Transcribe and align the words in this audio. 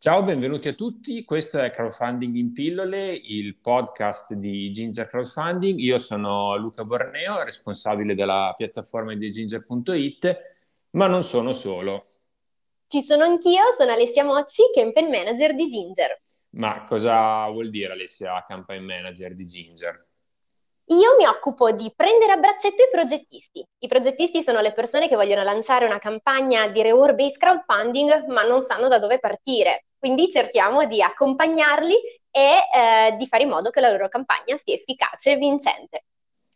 Ciao, 0.00 0.22
benvenuti 0.22 0.68
a 0.68 0.74
tutti. 0.74 1.24
Questo 1.24 1.58
è 1.58 1.72
Crowdfunding 1.72 2.36
in 2.36 2.52
pillole, 2.52 3.10
il 3.10 3.56
podcast 3.56 4.34
di 4.34 4.70
Ginger 4.70 5.08
Crowdfunding. 5.08 5.76
Io 5.80 5.98
sono 5.98 6.56
Luca 6.56 6.84
Borneo, 6.84 7.42
responsabile 7.42 8.14
della 8.14 8.54
piattaforma 8.56 9.12
di 9.16 9.28
ginger.it, 9.28 10.38
ma 10.90 11.08
non 11.08 11.24
sono 11.24 11.52
solo. 11.52 12.04
Ci 12.86 13.02
sono 13.02 13.24
anch'io, 13.24 13.72
sono 13.76 13.90
Alessia 13.90 14.22
Mocci, 14.22 14.70
campaign 14.72 15.10
manager 15.10 15.56
di 15.56 15.66
Ginger. 15.66 16.22
Ma 16.50 16.84
cosa 16.84 17.48
vuol 17.48 17.68
dire 17.68 17.94
Alessia, 17.94 18.44
campaign 18.46 18.84
manager 18.84 19.34
di 19.34 19.46
Ginger? 19.46 20.06
Io 20.90 21.16
mi 21.18 21.26
occupo 21.26 21.72
di 21.72 21.92
prendere 21.94 22.30
a 22.30 22.36
braccetto 22.36 22.84
i 22.84 22.88
progettisti. 22.88 23.66
I 23.80 23.88
progettisti 23.88 24.44
sono 24.44 24.60
le 24.60 24.72
persone 24.72 25.08
che 25.08 25.16
vogliono 25.16 25.42
lanciare 25.42 25.86
una 25.86 25.98
campagna 25.98 26.68
di 26.68 26.82
reward-based 26.82 27.36
crowdfunding 27.36 28.26
ma 28.28 28.44
non 28.44 28.60
sanno 28.60 28.86
da 28.86 29.00
dove 29.00 29.18
partire. 29.18 29.87
Quindi 29.98 30.30
cerchiamo 30.30 30.86
di 30.86 31.02
accompagnarli 31.02 31.94
e 32.30 32.58
eh, 32.74 33.16
di 33.16 33.26
fare 33.26 33.42
in 33.42 33.48
modo 33.48 33.70
che 33.70 33.80
la 33.80 33.90
loro 33.90 34.08
campagna 34.08 34.56
sia 34.56 34.74
efficace 34.74 35.32
e 35.32 35.36
vincente. 35.36 36.04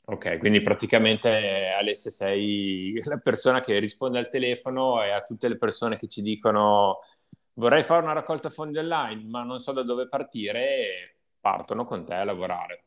Ok, 0.05 0.39
quindi 0.39 0.61
praticamente 0.63 1.73
Alessia 1.79 2.11
sei 2.11 2.93
la 3.05 3.19
persona 3.19 3.61
che 3.61 3.79
risponde 3.79 4.19
al 4.19 4.29
telefono 4.29 5.03
e 5.03 5.11
a 5.11 5.23
tutte 5.23 5.49
le 5.49 5.57
persone 5.57 5.97
che 5.97 6.09
ci 6.09 6.23
dicono 6.23 7.01
vorrei 7.55 7.83
fare 7.83 8.03
una 8.03 8.13
raccolta 8.13 8.49
fondi 8.49 8.79
online 8.79 9.25
ma 9.29 9.43
non 9.43 9.59
so 9.59 9.73
da 9.73 9.83
dove 9.83 10.09
partire, 10.09 11.19
partono 11.41 11.85
con 11.85 12.05
te 12.05 12.15
a 12.15 12.25
lavorare. 12.25 12.85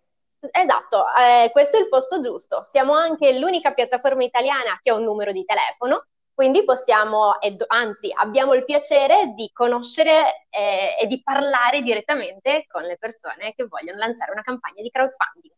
Esatto, 0.52 1.06
eh, 1.18 1.50
questo 1.52 1.78
è 1.78 1.80
il 1.80 1.90
posto 1.90 2.20
giusto. 2.22 2.62
Siamo 2.64 2.94
anche 2.94 3.38
l'unica 3.40 3.74
piattaforma 3.74 4.24
italiana 4.24 4.80
che 4.82 4.92
ha 4.92 4.96
un 4.96 5.04
numero 5.04 5.32
di 5.32 5.44
telefono, 5.44 6.08
quindi 6.36 6.66
possiamo, 6.66 7.32
anzi 7.68 8.12
abbiamo 8.14 8.54
il 8.54 8.66
piacere 8.66 9.34
di 9.34 9.50
conoscere 9.54 10.46
eh, 10.50 11.02
e 11.02 11.08
di 11.08 11.24
parlare 11.24 11.82
direttamente 11.82 12.66
con 12.68 12.84
le 12.84 12.98
persone 13.00 13.54
che 13.56 13.66
vogliono 13.66 13.98
lanciare 13.98 14.34
una 14.34 14.42
campagna 14.42 14.82
di 14.82 14.90
crowdfunding. 14.90 15.54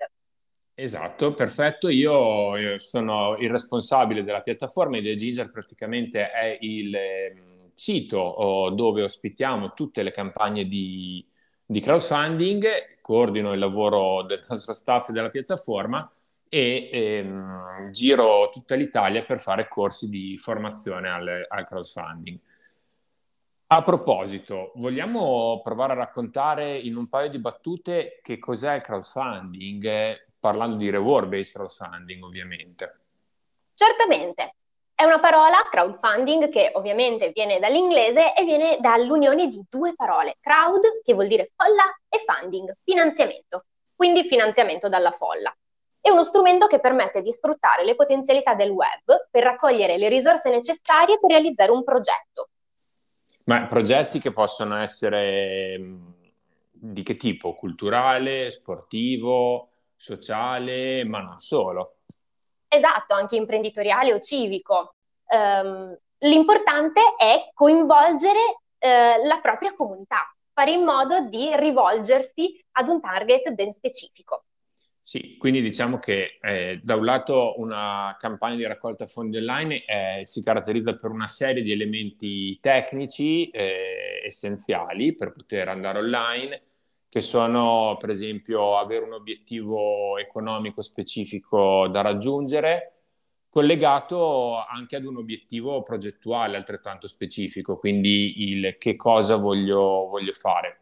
Esatto, 0.76 1.34
perfetto. 1.34 1.90
Io, 1.90 2.56
io 2.58 2.78
sono 2.78 3.36
il 3.38 3.50
responsabile 3.50 4.24
della 4.24 4.42
piattaforma 4.42 4.98
e 4.98 5.16
Ginger 5.16 5.50
praticamente 5.50 6.30
è 6.30 6.56
il 6.62 6.94
eh, 6.94 7.34
sito 7.74 8.72
dove 8.76 9.02
ospitiamo 9.02 9.74
tutte 9.74 10.04
le 10.04 10.12
campagne 10.12 10.66
di, 10.66 11.28
di 11.66 11.80
crowdfunding, 11.82 13.00
coordino 13.02 13.52
il 13.54 13.60
lavoro 13.60 14.22
del 14.22 14.44
nostro 14.48 14.74
staff 14.74 15.10
e 15.10 15.14
della 15.14 15.32
piattaforma 15.32 16.08
e 16.50 16.90
ehm, 16.92 17.90
giro 17.92 18.50
tutta 18.52 18.76
l'Italia 18.76 19.24
per 19.24 19.40
fare 19.40 19.68
corsi 19.68 20.10
di 20.10 20.38
formazione 20.38 21.10
al, 21.10 21.46
al 21.48 21.66
crowdfunding. 21.66 22.40
A 23.70 23.84
proposito, 23.84 24.72
vogliamo 24.76 25.60
provare 25.62 25.92
a 25.92 25.98
raccontare 25.98 26.78
in 26.78 26.96
un 26.96 27.10
paio 27.10 27.30
di 27.30 27.40
battute 27.40 28.20
che 28.24 28.40
cos'è 28.40 28.76
il 28.76 28.82
crowdfunding, 28.82 29.84
eh, 29.84 30.28
parlando 30.40 30.78
di 30.78 30.90
reward-based 30.90 31.54
crowdfunding 31.54 32.24
ovviamente. 32.24 33.00
Certamente. 33.74 34.54
È 34.96 35.04
una 35.04 35.20
parola, 35.20 35.68
crowdfunding, 35.70 36.50
che 36.50 36.72
ovviamente 36.74 37.32
viene 37.32 37.60
dall'inglese 37.60 38.34
e 38.34 38.46
viene 38.46 38.78
dall'unione 38.80 39.50
di 39.50 39.64
due 39.70 39.94
parole, 39.94 40.38
crowd, 40.40 41.02
che 41.04 41.14
vuol 41.14 41.28
dire 41.28 41.52
folla, 41.56 41.84
e 42.10 42.18
funding, 42.26 42.74
finanziamento, 42.84 43.66
quindi 43.96 44.24
finanziamento 44.24 44.90
dalla 44.90 45.12
folla. 45.12 45.56
È 46.08 46.10
uno 46.10 46.24
strumento 46.24 46.68
che 46.68 46.80
permette 46.80 47.22
di 47.22 47.34
sfruttare 47.34 47.84
le 47.84 47.94
potenzialità 47.94 48.54
del 48.54 48.70
web 48.70 49.28
per 49.30 49.44
raccogliere 49.44 49.98
le 49.98 50.08
risorse 50.08 50.50
necessarie 50.50 51.20
per 51.20 51.32
realizzare 51.32 51.70
un 51.70 51.84
progetto. 51.84 52.48
Ma 53.44 53.68
progetti 53.68 54.18
che 54.18 54.32
possono 54.32 54.78
essere 54.78 55.78
mm, 55.78 56.08
di 56.72 57.04
che 57.04 57.18
tipo? 57.18 57.56
Culturale, 57.56 58.52
sportivo, 58.52 59.68
sociale, 59.98 61.04
ma 61.04 61.20
non 61.20 61.42
solo. 61.42 61.98
Esatto, 62.70 63.14
anche 63.14 63.36
imprenditoriale 63.36 64.14
o 64.14 64.22
civico. 64.22 64.94
Um, 65.26 65.94
l'importante 66.20 67.02
è 67.18 67.52
coinvolgere 67.54 68.40
uh, 68.40 69.28
la 69.28 69.40
propria 69.42 69.76
comunità, 69.76 70.34
fare 70.54 70.72
in 70.72 70.86
modo 70.86 71.28
di 71.28 71.54
rivolgersi 71.54 72.64
ad 72.78 72.88
un 72.88 73.02
target 73.02 73.52
ben 73.52 73.74
specifico. 73.74 74.46
Sì, 75.08 75.38
quindi 75.38 75.62
diciamo 75.62 76.00
che 76.00 76.38
eh, 76.42 76.82
da 76.84 76.96
un 76.98 77.06
lato 77.06 77.54
una 77.62 78.18
campagna 78.20 78.58
di 78.58 78.66
raccolta 78.66 79.06
fondi 79.06 79.38
online 79.38 79.86
eh, 79.86 80.26
si 80.26 80.44
caratterizza 80.44 80.98
per 80.98 81.12
una 81.12 81.30
serie 81.30 81.64
di 81.64 81.72
elementi 81.72 82.60
tecnici 82.60 83.50
eh, 83.52 84.22
essenziali 84.26 85.16
per 85.16 85.32
poter 85.32 85.70
andare 85.70 86.00
online, 86.00 86.62
che 87.08 87.22
sono 87.22 87.96
per 87.98 88.10
esempio 88.10 88.76
avere 88.78 89.06
un 89.06 89.14
obiettivo 89.14 90.18
economico 90.18 90.82
specifico 90.82 91.88
da 91.88 92.02
raggiungere, 92.02 92.96
collegato 93.48 94.58
anche 94.58 94.98
ad 94.98 95.06
un 95.06 95.16
obiettivo 95.16 95.84
progettuale 95.84 96.58
altrettanto 96.58 97.08
specifico, 97.08 97.78
quindi 97.78 98.52
il 98.52 98.76
che 98.78 98.98
cosa 98.98 99.38
voglio, 99.38 100.08
voglio 100.10 100.34
fare. 100.34 100.80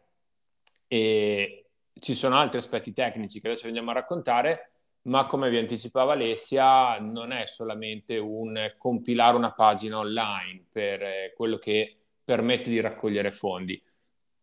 E 0.88 1.65
ci 1.98 2.14
sono 2.14 2.38
altri 2.38 2.58
aspetti 2.58 2.92
tecnici 2.92 3.40
che 3.40 3.48
adesso 3.48 3.66
andiamo 3.66 3.90
a 3.90 3.94
raccontare, 3.94 4.70
ma 5.02 5.24
come 5.24 5.50
vi 5.50 5.58
anticipava 5.58 6.12
Alessia, 6.12 6.98
non 6.98 7.32
è 7.32 7.46
solamente 7.46 8.18
un 8.18 8.74
compilare 8.76 9.36
una 9.36 9.52
pagina 9.52 9.98
online 9.98 10.64
per 10.70 11.02
eh, 11.02 11.32
quello 11.36 11.58
che 11.58 11.94
permette 12.24 12.70
di 12.70 12.80
raccogliere 12.80 13.30
fondi 13.30 13.80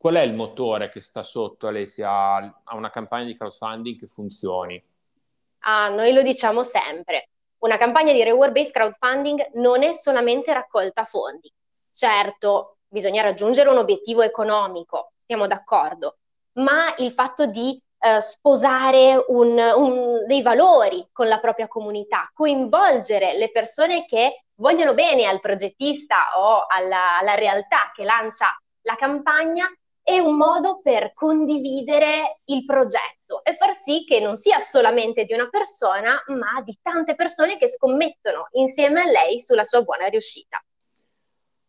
Qual 0.04 0.16
è 0.16 0.22
il 0.22 0.36
motore 0.36 0.90
che 0.90 1.00
sta 1.00 1.24
sotto, 1.24 1.68
Alessia, 1.68 2.12
a 2.12 2.76
una 2.76 2.90
campagna 2.90 3.24
di 3.24 3.38
crowdfunding 3.38 3.98
che 3.98 4.06
funzioni? 4.06 4.84
Ah, 5.60 5.88
noi 5.88 6.12
lo 6.12 6.22
diciamo 6.22 6.66
sempre. 6.66 7.30
Una 7.60 7.78
campagna 7.78 8.12
di 8.12 8.22
reward-based 8.22 8.74
crowdfunding 8.74 9.52
non 9.54 9.82
è 9.82 9.94
solamente 9.94 10.52
raccolta 10.52 11.06
fondi. 11.06 11.50
Certo, 11.94 12.80
bisogna 12.86 13.22
raggiungere 13.22 13.70
un 13.70 13.78
obiettivo 13.78 14.24
economico, 14.24 15.14
siamo 15.26 15.48
d'accordo, 15.48 16.18
ma 16.54 16.94
il 16.98 17.12
fatto 17.12 17.46
di 17.46 17.82
eh, 18.00 18.22
sposare 18.22 19.24
un, 19.28 19.58
un, 19.58 20.26
dei 20.26 20.42
valori 20.42 21.08
con 21.12 21.28
la 21.28 21.40
propria 21.40 21.68
comunità, 21.68 22.30
coinvolgere 22.34 23.38
le 23.38 23.52
persone 23.52 24.06
che 24.06 24.44
vogliono 24.56 24.94
bene 24.94 25.26
al 25.26 25.40
progettista 25.40 26.38
o 26.38 26.66
alla, 26.68 27.18
alla 27.20 27.36
realtà 27.36 27.92
che 27.94 28.04
lancia 28.04 28.56
la 28.82 28.96
campagna 28.96 29.66
è 30.02 30.20
un 30.20 30.36
modo 30.36 30.82
per 30.82 31.14
condividere 31.14 32.42
il 32.46 32.66
progetto 32.66 33.42
e 33.44 33.56
far 33.56 33.74
sì 33.74 34.04
che 34.04 34.20
non 34.20 34.36
sia 34.36 34.60
solamente 34.60 35.24
di 35.24 35.34
una 35.34 35.48
persona, 35.48 36.22
ma 36.28 36.62
di 36.62 36.78
tante 36.82 37.16
persone 37.16 37.58
che 37.58 37.70
scommettono 37.70 38.48
insieme 38.52 39.02
a 39.02 39.06
lei 39.06 39.40
sulla 39.40 39.64
sua 39.64 39.82
buona 39.82 40.08
riuscita. 40.08 40.62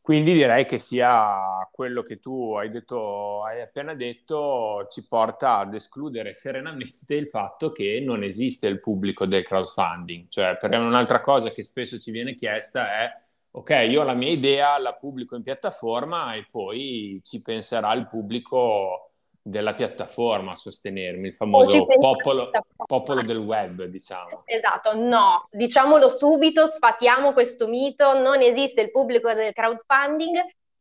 Quindi 0.04 0.34
direi 0.34 0.66
che 0.66 0.76
sia 0.76 1.66
quello 1.72 2.02
che 2.02 2.20
tu 2.20 2.52
hai, 2.56 2.68
detto, 2.68 3.42
hai 3.42 3.62
appena 3.62 3.94
detto 3.94 4.86
ci 4.90 5.06
porta 5.08 5.56
ad 5.56 5.72
escludere 5.72 6.34
serenamente 6.34 7.14
il 7.14 7.26
fatto 7.26 7.72
che 7.72 8.02
non 8.04 8.22
esiste 8.22 8.66
il 8.66 8.80
pubblico 8.80 9.24
del 9.24 9.46
crowdfunding. 9.46 10.28
Cioè, 10.28 10.58
perché 10.58 10.76
un'altra 10.76 11.20
cosa 11.20 11.52
che 11.52 11.62
spesso 11.62 11.98
ci 11.98 12.10
viene 12.10 12.34
chiesta 12.34 13.00
è 13.00 13.18
ok, 13.52 13.70
io 13.88 14.02
ho 14.02 14.04
la 14.04 14.12
mia 14.12 14.30
idea, 14.30 14.76
la 14.76 14.92
pubblico 14.92 15.36
in 15.36 15.42
piattaforma 15.42 16.34
e 16.34 16.48
poi 16.50 17.20
ci 17.22 17.40
penserà 17.40 17.94
il 17.94 18.06
pubblico 18.06 19.13
della 19.46 19.74
piattaforma 19.74 20.52
a 20.52 20.56
sostenermi, 20.56 21.26
il 21.26 21.34
famoso 21.34 21.84
popolo, 21.84 22.50
popolo, 22.86 23.20
del 23.20 23.36
web, 23.36 23.84
diciamo. 23.84 24.44
Esatto, 24.46 24.96
no, 24.96 25.48
diciamolo 25.50 26.08
subito, 26.08 26.66
sfatiamo 26.66 27.34
questo 27.34 27.68
mito, 27.68 28.18
non 28.18 28.40
esiste 28.40 28.80
il 28.80 28.90
pubblico 28.90 29.30
del 29.34 29.52
crowdfunding 29.52 30.38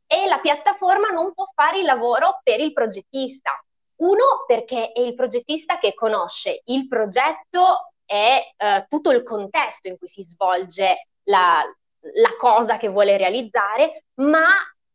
e 0.08 0.28
la 0.28 0.40
piattaforma 0.40 1.10
non 1.10 1.34
può 1.34 1.44
fare 1.54 1.80
il 1.80 1.86
lavoro 1.86 2.40
per 2.42 2.62
il 2.62 2.72
progettista. 2.72 3.52
Uno, 3.98 4.46
perché 4.48 4.94
è 4.94 5.02
il 5.02 5.14
progettista 5.14 5.78
che 5.78 5.94
conosce 5.94 6.62
il 6.66 6.88
progetto 6.88 7.92
e 8.06 8.54
eh, 8.56 8.86
tutto 8.88 9.12
il 9.12 9.24
contesto 9.24 9.90
in 9.90 9.98
cui 9.98 10.08
si 10.08 10.24
svolge 10.24 11.10
la, 11.24 11.62
la 12.00 12.36
cosa 12.38 12.78
che 12.78 12.88
vuole 12.88 13.18
realizzare, 13.18 14.06
ma 14.22 14.48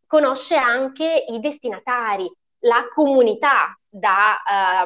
conosce 0.07 0.57
anche 0.57 1.25
i 1.29 1.39
destinatari, 1.39 2.33
la 2.69 2.87
comunità 2.89 3.77
da, 3.89 4.37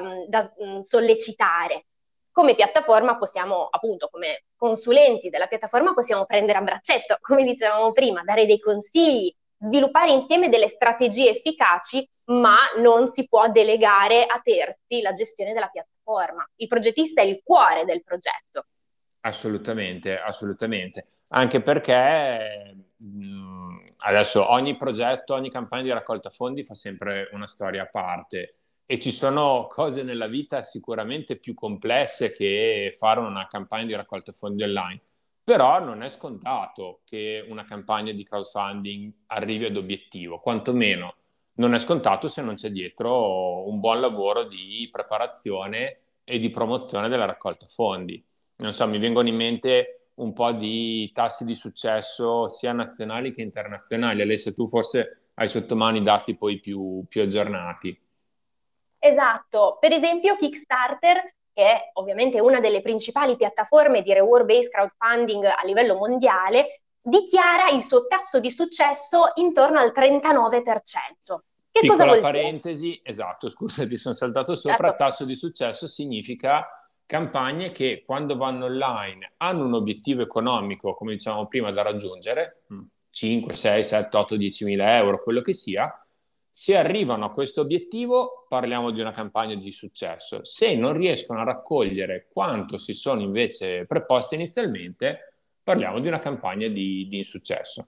um, 0.01 0.25
da 0.27 0.51
um, 0.57 0.79
sollecitare. 0.79 1.87
Come 2.31 2.55
piattaforma 2.55 3.19
possiamo, 3.19 3.67
appunto, 3.69 4.09
come 4.11 4.45
consulenti 4.57 5.29
della 5.29 5.49
piattaforma, 5.49 5.93
possiamo 5.93 6.25
prendere 6.25 6.59
a 6.59 6.63
braccetto, 6.63 7.19
come 7.21 7.45
dicevamo 7.45 7.93
prima, 7.93 8.23
dare 8.23 8.47
dei 8.47 8.59
consigli, 8.59 9.35
sviluppare 9.59 10.13
insieme 10.13 10.49
delle 10.49 10.69
strategie 10.69 11.31
efficaci, 11.31 12.09
ma 12.27 12.57
non 12.79 13.09
si 13.09 13.29
può 13.29 13.51
delegare 13.51 14.25
a 14.25 14.41
terzi 14.43 15.03
la 15.03 15.13
gestione 15.13 15.53
della 15.53 15.69
piattaforma. 15.69 16.49
Il 16.57 16.69
progettista 16.69 17.21
è 17.21 17.25
il 17.25 17.43
cuore 17.45 17.85
del 17.85 18.03
progetto. 18.03 18.67
Assolutamente, 19.21 20.19
assolutamente 20.19 21.07
anche 21.35 21.61
perché 21.61 22.77
adesso 23.99 24.51
ogni 24.51 24.77
progetto, 24.77 25.35
ogni 25.35 25.51
campagna 25.51 25.83
di 25.83 25.91
raccolta 25.91 26.31
fondi 26.31 26.63
fa 26.63 26.75
sempre 26.75 27.29
una 27.33 27.47
storia 27.47 27.83
a 27.83 27.87
parte 27.87 28.57
e 28.85 28.99
ci 28.99 29.11
sono 29.11 29.67
cose 29.69 30.03
nella 30.03 30.27
vita 30.27 30.63
sicuramente 30.63 31.37
più 31.37 31.55
complesse 31.55 32.33
che 32.33 32.95
fare 32.97 33.21
una 33.21 33.47
campagna 33.47 33.87
di 33.87 33.95
raccolta 33.95 34.33
fondi 34.33 34.63
online. 34.63 35.01
Però 35.45 35.81
non 35.81 36.03
è 36.03 36.09
scontato 36.09 37.01
che 37.05 37.45
una 37.49 37.65
campagna 37.65 38.13
di 38.13 38.23
crowdfunding 38.23 39.13
arrivi 39.29 39.65
ad 39.65 39.77
obiettivo, 39.77 40.39
quantomeno 40.39 41.17
non 41.55 41.75
è 41.75 41.79
scontato 41.79 42.29
se 42.29 42.43
non 42.43 42.55
c'è 42.55 42.71
dietro 42.71 43.69
un 43.69 43.81
buon 43.81 44.01
lavoro 44.01 44.45
di 44.45 44.89
preparazione 44.91 46.01
e 46.25 46.39
di 46.39 46.51
promozione 46.51 47.09
della 47.09 47.25
raccolta 47.25 47.67
fondi. 47.67 48.23
Non 48.57 48.73
so, 48.73 48.87
mi 48.87 48.99
vengono 48.99 49.29
in 49.29 49.37
mente 49.37 50.02
un 50.15 50.33
po' 50.33 50.53
di 50.53 51.11
tassi 51.13 51.45
di 51.45 51.55
successo 51.55 52.49
sia 52.49 52.73
nazionali 52.73 53.33
che 53.33 53.43
internazionali. 53.43 54.23
Alessia, 54.23 54.53
tu 54.53 54.67
forse 54.67 55.31
hai 55.35 55.49
sotto 55.49 55.75
mano 55.75 55.97
i 55.97 56.03
dati 56.03 56.37
poi 56.37 56.61
più, 56.61 57.05
più 57.09 57.23
aggiornati. 57.23 57.99
Esatto, 58.99 59.79
per 59.81 59.93
esempio 59.93 60.37
Kickstarter, 60.37 61.35
che 61.53 61.63
è 61.63 61.91
ovviamente 61.95 62.41
una 62.41 62.61
delle 62.61 62.81
principali 62.81 63.37
piattaforme 63.37 64.03
di 64.03 64.13
reward-based 64.13 64.71
crowdfunding 64.71 65.45
a 65.45 65.61
livello 65.65 65.97
mondiale, 65.97 66.83
dichiara 67.01 67.71
il 67.71 67.83
suo 67.83 68.07
tasso 68.07 68.39
di 68.39 68.51
successo 68.51 69.33
intorno 69.35 69.81
al 69.81 69.93
39%. 69.95 71.39
Che 71.73 71.81
Piccola 71.81 72.05
cosa 72.05 72.05
vuol 72.05 72.21
parentesi, 72.21 72.91
dire? 72.91 73.01
esatto, 73.03 73.49
scusa, 73.49 73.85
ti 73.89 73.97
sono 73.97 74.15
saltato 74.15 74.55
sopra, 74.55 74.89
certo. 74.89 75.05
tasso 75.05 75.25
di 75.25 75.35
successo 75.35 75.87
significa 75.87 76.82
campagne 77.07 77.73
che 77.73 78.03
quando 78.05 78.37
vanno 78.37 78.67
online 78.67 79.35
hanno 79.39 79.67
un 79.67 79.75
obiettivo 79.75 80.23
economico, 80.23 80.95
come 80.95 81.13
dicevamo 81.13 81.47
prima, 81.47 81.71
da 81.71 81.83
raggiungere, 81.83 82.65
5, 83.11 83.53
6, 83.53 83.85
7, 83.85 84.17
8, 84.17 84.37
10 84.37 84.65
mila 84.65 84.97
euro, 84.97 85.23
quello 85.23 85.41
che 85.41 85.53
sia, 85.53 85.95
se 86.55 86.77
arrivano 86.77 87.25
a 87.25 87.31
questo 87.31 87.63
obiettivo 87.63 88.47
parliamo 88.49 88.91
di 88.91 89.01
una 89.01 89.13
campagna 89.13 89.55
di 89.55 89.71
successo. 89.71 90.45
Se 90.45 90.75
non 90.75 90.93
riescono 90.93 91.41
a 91.41 91.45
raccogliere 91.45 92.29
quanto 92.31 92.77
si 92.77 92.93
sono 92.93 93.23
invece 93.23 93.87
preposte 93.87 94.35
inizialmente, 94.35 95.35
parliamo 95.63 96.01
di 96.01 96.09
una 96.09 96.19
campagna 96.19 96.69
di, 96.69 97.07
di 97.07 97.17
insuccesso. 97.17 97.87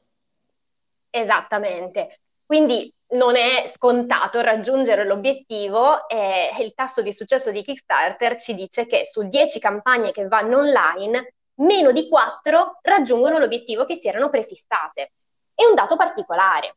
Esattamente. 1.10 2.20
Quindi 2.46 2.93
non 3.14 3.36
è 3.36 3.64
scontato 3.68 4.40
raggiungere 4.40 5.04
l'obiettivo 5.04 6.08
e 6.08 6.50
il 6.60 6.74
tasso 6.74 7.02
di 7.02 7.12
successo 7.12 7.50
di 7.50 7.62
Kickstarter 7.62 8.36
ci 8.36 8.54
dice 8.54 8.86
che 8.86 9.04
su 9.04 9.28
10 9.28 9.58
campagne 9.58 10.12
che 10.12 10.26
vanno 10.26 10.58
online, 10.58 11.34
meno 11.56 11.92
di 11.92 12.08
4 12.08 12.78
raggiungono 12.82 13.38
l'obiettivo 13.38 13.84
che 13.84 13.94
si 13.94 14.08
erano 14.08 14.30
prefissate. 14.30 15.12
È 15.54 15.64
un 15.64 15.74
dato 15.74 15.96
particolare. 15.96 16.76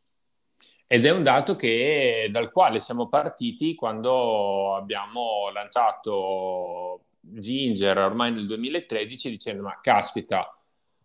Ed 0.86 1.06
è 1.06 1.12
un 1.12 1.24
dato 1.24 1.56
che, 1.56 2.30
dal 2.32 2.52
quale 2.52 2.80
siamo 2.80 3.10
partiti 3.10 3.76
quando 3.76 4.76
abbiamo 4.76 5.50
lanciato 5.52 7.02
Ginger 7.20 7.98
ormai 7.98 8.32
nel 8.32 8.46
2013 8.46 9.30
dicendo 9.30 9.64
ma 9.64 9.80
caspita, 9.82 10.56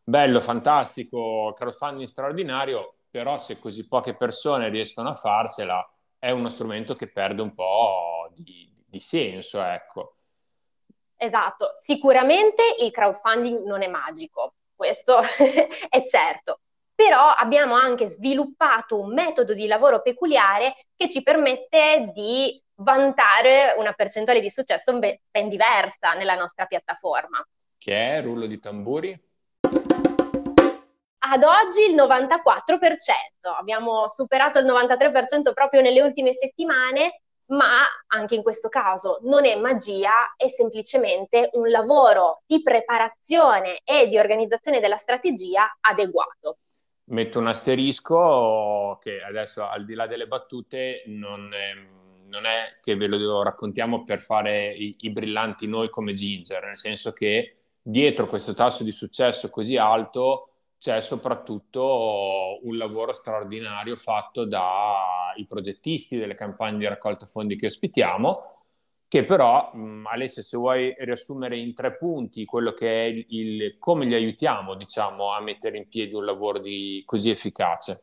bello, 0.04 0.40
fantastico, 0.40 1.52
crowdfunding 1.56 2.06
straordinario, 2.06 2.94
però 3.12 3.36
se 3.36 3.58
così 3.58 3.86
poche 3.86 4.16
persone 4.16 4.70
riescono 4.70 5.10
a 5.10 5.14
farsela 5.14 5.86
è 6.18 6.30
uno 6.30 6.48
strumento 6.48 6.96
che 6.96 7.08
perde 7.12 7.42
un 7.42 7.52
po' 7.52 8.30
di, 8.34 8.72
di 8.86 9.00
senso, 9.00 9.62
ecco. 9.62 10.16
Esatto, 11.16 11.72
sicuramente 11.76 12.62
il 12.80 12.90
crowdfunding 12.90 13.64
non 13.66 13.82
è 13.82 13.86
magico, 13.86 14.54
questo 14.74 15.18
è 15.90 16.04
certo, 16.06 16.60
però 16.94 17.28
abbiamo 17.28 17.74
anche 17.74 18.06
sviluppato 18.06 18.98
un 18.98 19.12
metodo 19.12 19.52
di 19.52 19.66
lavoro 19.66 20.00
peculiare 20.00 20.86
che 20.96 21.10
ci 21.10 21.22
permette 21.22 22.12
di 22.14 22.60
vantare 22.76 23.74
una 23.76 23.92
percentuale 23.92 24.40
di 24.40 24.48
successo 24.48 24.98
ben 24.98 25.48
diversa 25.50 26.14
nella 26.14 26.34
nostra 26.34 26.64
piattaforma. 26.64 27.46
Che 27.76 28.16
è 28.16 28.22
rullo 28.22 28.46
di 28.46 28.58
tamburi? 28.58 29.30
Ad 31.32 31.44
oggi 31.44 31.88
il 31.88 31.94
94%, 31.94 33.56
abbiamo 33.58 34.06
superato 34.06 34.58
il 34.58 34.66
93% 34.66 35.54
proprio 35.54 35.80
nelle 35.80 36.02
ultime 36.02 36.34
settimane, 36.34 37.22
ma 37.46 37.84
anche 38.08 38.34
in 38.34 38.42
questo 38.42 38.68
caso 38.68 39.18
non 39.22 39.46
è 39.46 39.56
magia, 39.56 40.34
è 40.36 40.48
semplicemente 40.48 41.48
un 41.54 41.70
lavoro 41.70 42.42
di 42.44 42.62
preparazione 42.62 43.80
e 43.82 44.08
di 44.08 44.18
organizzazione 44.18 44.78
della 44.78 44.98
strategia 44.98 45.78
adeguato. 45.80 46.58
Metto 47.04 47.38
un 47.38 47.46
asterisco 47.46 48.98
che 49.00 49.22
adesso 49.22 49.66
al 49.66 49.86
di 49.86 49.94
là 49.94 50.06
delle 50.06 50.26
battute 50.26 51.02
non 51.06 51.54
è, 51.54 51.72
non 52.28 52.44
è 52.44 52.76
che 52.82 52.94
ve 52.94 53.06
lo 53.06 53.42
raccontiamo 53.42 54.04
per 54.04 54.20
fare 54.20 54.70
i, 54.74 54.96
i 54.98 55.10
brillanti 55.10 55.66
noi 55.66 55.88
come 55.88 56.12
Ginger, 56.12 56.62
nel 56.62 56.76
senso 56.76 57.14
che 57.14 57.56
dietro 57.80 58.26
questo 58.26 58.52
tasso 58.52 58.84
di 58.84 58.92
successo 58.92 59.48
così 59.48 59.78
alto 59.78 60.48
c'è 60.82 61.00
soprattutto 61.00 62.58
un 62.64 62.76
lavoro 62.76 63.12
straordinario 63.12 63.94
fatto 63.94 64.44
dai 64.44 65.46
progettisti 65.46 66.18
delle 66.18 66.34
campagne 66.34 66.78
di 66.78 66.88
raccolta 66.88 67.24
fondi 67.24 67.54
che 67.54 67.66
ospitiamo, 67.66 68.64
che 69.06 69.24
però, 69.24 69.70
mh, 69.72 70.08
Alessio, 70.10 70.42
se 70.42 70.56
vuoi 70.56 70.92
riassumere 70.98 71.56
in 71.56 71.72
tre 71.72 71.96
punti 71.96 72.44
quello 72.44 72.72
che 72.72 72.88
è 72.90 73.04
il, 73.04 73.26
il, 73.28 73.78
come 73.78 74.06
li 74.06 74.14
aiutiamo, 74.14 74.74
diciamo, 74.74 75.30
a 75.30 75.40
mettere 75.40 75.76
in 75.76 75.88
piedi 75.88 76.16
un 76.16 76.24
lavoro 76.24 76.58
di, 76.58 77.00
così 77.06 77.30
efficace. 77.30 78.02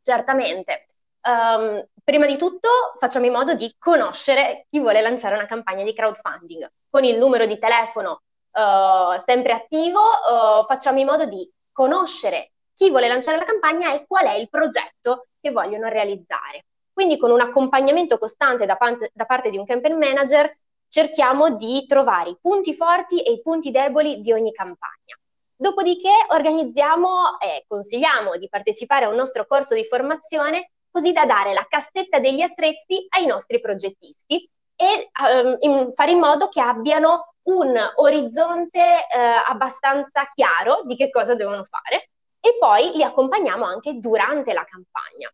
Certamente. 0.00 0.90
Um, 1.22 1.84
prima 2.04 2.26
di 2.26 2.36
tutto 2.38 2.68
facciamo 3.00 3.26
in 3.26 3.32
modo 3.32 3.54
di 3.54 3.74
conoscere 3.76 4.66
chi 4.70 4.78
vuole 4.78 5.00
lanciare 5.00 5.34
una 5.34 5.44
campagna 5.44 5.82
di 5.82 5.92
crowdfunding. 5.92 6.70
Con 6.88 7.02
il 7.02 7.18
numero 7.18 7.46
di 7.46 7.58
telefono 7.58 8.22
uh, 8.52 9.18
sempre 9.18 9.50
attivo 9.50 9.98
uh, 9.98 10.64
facciamo 10.68 11.00
in 11.00 11.06
modo 11.06 11.24
di 11.24 11.52
conoscere 11.72 12.52
chi 12.74 12.90
vuole 12.90 13.08
lanciare 13.08 13.36
la 13.36 13.44
campagna 13.44 13.92
e 13.92 14.06
qual 14.06 14.26
è 14.26 14.34
il 14.34 14.48
progetto 14.48 15.26
che 15.40 15.50
vogliono 15.50 15.88
realizzare. 15.88 16.64
Quindi 16.92 17.18
con 17.18 17.30
un 17.30 17.40
accompagnamento 17.40 18.18
costante 18.18 18.66
da, 18.66 18.76
parte, 18.76 19.10
da 19.12 19.24
parte 19.24 19.50
di 19.50 19.58
un 19.58 19.66
campaign 19.66 19.98
manager 19.98 20.54
cerchiamo 20.88 21.56
di 21.56 21.86
trovare 21.86 22.30
i 22.30 22.38
punti 22.40 22.74
forti 22.74 23.22
e 23.22 23.32
i 23.32 23.42
punti 23.42 23.70
deboli 23.70 24.20
di 24.20 24.32
ogni 24.32 24.52
campagna. 24.52 25.18
Dopodiché 25.54 26.10
organizziamo 26.28 27.38
e 27.38 27.64
consigliamo 27.68 28.36
di 28.36 28.48
partecipare 28.48 29.04
a 29.04 29.08
un 29.08 29.14
nostro 29.14 29.46
corso 29.46 29.74
di 29.74 29.84
formazione 29.84 30.72
così 30.90 31.12
da 31.12 31.26
dare 31.26 31.52
la 31.52 31.66
cassetta 31.68 32.18
degli 32.18 32.40
attrezzi 32.40 33.06
ai 33.10 33.26
nostri 33.26 33.60
progettisti 33.60 34.50
e 34.74 35.10
um, 35.22 35.56
in, 35.60 35.92
fare 35.94 36.12
in 36.12 36.18
modo 36.18 36.48
che 36.48 36.60
abbiano 36.60 37.29
un 37.42 37.74
orizzonte 37.96 38.80
eh, 38.80 39.18
abbastanza 39.46 40.28
chiaro 40.34 40.82
di 40.84 40.96
che 40.96 41.10
cosa 41.10 41.34
devono 41.34 41.64
fare 41.64 42.10
e 42.40 42.56
poi 42.58 42.92
li 42.94 43.02
accompagniamo 43.02 43.64
anche 43.64 43.98
durante 43.98 44.52
la 44.52 44.64
campagna. 44.64 45.32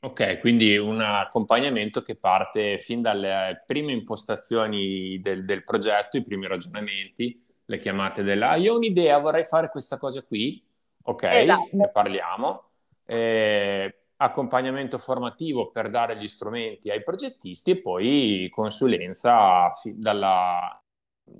Ok, 0.00 0.40
quindi 0.40 0.76
un 0.76 1.00
accompagnamento 1.00 2.02
che 2.02 2.16
parte 2.16 2.78
fin 2.78 3.00
dalle 3.00 3.62
prime 3.66 3.92
impostazioni 3.92 5.18
del, 5.22 5.46
del 5.46 5.64
progetto, 5.64 6.18
i 6.18 6.22
primi 6.22 6.46
ragionamenti, 6.46 7.42
le 7.64 7.78
chiamate 7.78 8.22
della 8.22 8.50
ah, 8.50 8.56
io 8.56 8.74
ho 8.74 8.76
un'idea, 8.76 9.16
vorrei 9.18 9.44
fare 9.44 9.70
questa 9.70 9.96
cosa 9.96 10.22
qui, 10.22 10.62
ok, 11.04 11.22
esatto. 11.22 11.68
ne 11.72 11.88
parliamo. 11.90 12.70
Eh, 13.06 14.03
accompagnamento 14.16 14.98
formativo 14.98 15.70
per 15.70 15.90
dare 15.90 16.16
gli 16.16 16.28
strumenti 16.28 16.90
ai 16.90 17.02
progettisti 17.02 17.72
e 17.72 17.80
poi 17.80 18.48
consulenza 18.50 19.70
fi- 19.70 19.98
dalla 19.98 20.80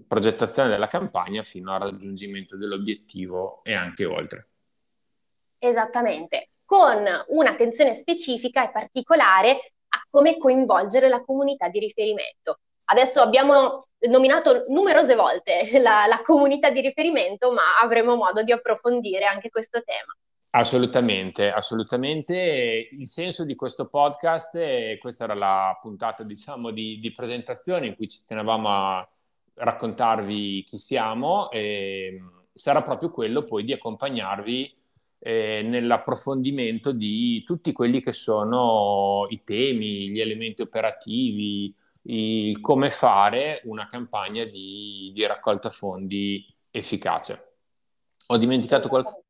progettazione 0.06 0.70
della 0.70 0.86
campagna 0.86 1.42
fino 1.42 1.72
al 1.72 1.80
raggiungimento 1.80 2.56
dell'obiettivo 2.56 3.62
e 3.62 3.74
anche 3.74 4.04
oltre. 4.04 4.48
Esattamente, 5.58 6.50
con 6.64 7.04
un'attenzione 7.28 7.94
specifica 7.94 8.64
e 8.64 8.72
particolare 8.72 9.74
a 9.88 10.02
come 10.10 10.38
coinvolgere 10.38 11.08
la 11.08 11.20
comunità 11.20 11.68
di 11.68 11.78
riferimento. 11.78 12.60
Adesso 12.86 13.20
abbiamo 13.20 13.88
nominato 14.08 14.64
numerose 14.68 15.14
volte 15.14 15.78
la, 15.80 16.06
la 16.06 16.20
comunità 16.22 16.70
di 16.70 16.80
riferimento, 16.80 17.52
ma 17.52 17.78
avremo 17.80 18.16
modo 18.16 18.42
di 18.42 18.52
approfondire 18.52 19.24
anche 19.24 19.50
questo 19.50 19.82
tema. 19.82 20.14
Assolutamente, 20.56 21.50
assolutamente. 21.50 22.88
Il 22.92 23.08
senso 23.08 23.44
di 23.44 23.56
questo 23.56 23.88
podcast, 23.88 24.54
e 24.54 24.98
questa 25.00 25.24
era 25.24 25.34
la 25.34 25.76
puntata, 25.82 26.22
diciamo, 26.22 26.70
di, 26.70 27.00
di, 27.00 27.10
presentazione 27.10 27.88
in 27.88 27.96
cui 27.96 28.08
ci 28.08 28.22
tenevamo 28.24 28.68
a 28.68 29.08
raccontarvi 29.54 30.62
chi 30.62 30.78
siamo, 30.78 31.50
e 31.50 32.22
sarà 32.52 32.82
proprio 32.82 33.10
quello 33.10 33.42
poi 33.42 33.64
di 33.64 33.72
accompagnarvi 33.72 34.76
eh, 35.18 35.62
nell'approfondimento 35.64 36.92
di 36.92 37.42
tutti 37.42 37.72
quelli 37.72 38.00
che 38.00 38.12
sono 38.12 39.26
i 39.30 39.42
temi, 39.42 40.08
gli 40.08 40.20
elementi 40.20 40.62
operativi, 40.62 41.74
il 42.02 42.60
come 42.60 42.90
fare 42.90 43.60
una 43.64 43.88
campagna 43.88 44.44
di, 44.44 45.10
di 45.12 45.26
raccolta 45.26 45.68
fondi 45.68 46.46
efficace. 46.70 47.54
Ho 48.28 48.38
dimenticato 48.38 48.88
qualcosa? 48.88 49.23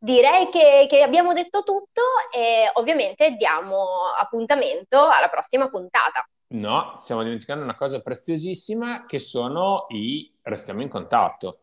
Direi 0.00 0.48
che, 0.48 0.86
che, 0.88 1.02
abbiamo 1.02 1.34
detto 1.34 1.62
tutto 1.62 2.00
e 2.34 2.70
ovviamente 2.74 3.32
diamo 3.32 4.12
appuntamento 4.18 5.08
alla 5.08 5.28
prossima 5.28 5.68
puntata. 5.68 6.26
No, 6.48 6.94
stiamo 6.96 7.22
dimenticando 7.22 7.62
una 7.62 7.74
cosa 7.74 8.00
preziosissima 8.00 9.04
che 9.04 9.18
sono 9.18 9.86
i 9.90 10.34
restiamo 10.42 10.80
in 10.82 10.88
contatto. 10.88 11.60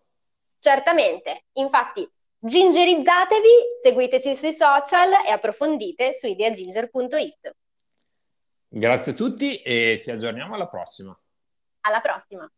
Certamente, 0.60 1.46
infatti 1.54 2.10
gingerizzatevi, 2.40 3.50
seguiteci 3.82 4.36
sui 4.36 4.54
social 4.54 5.26
e 5.26 5.32
approfondite 5.32 6.14
su 6.14 6.28
ideaginger.it. 6.28 7.56
Grazie 8.70 9.12
a 9.12 9.16
tutti 9.16 9.56
e 9.62 10.00
ci 10.02 10.12
aggiorniamo 10.12 10.54
alla 10.54 10.68
prossima. 10.68 11.18
Alla 11.82 12.00
prossima. 12.00 12.50